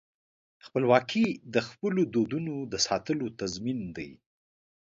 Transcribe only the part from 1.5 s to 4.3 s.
د خپلو دودونو د ساتلو تضمین دی.